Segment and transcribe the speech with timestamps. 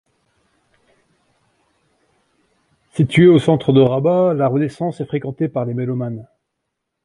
[2.95, 6.27] Située au centre de Rabat, La Renaissance est fréquentée par des mélomanes.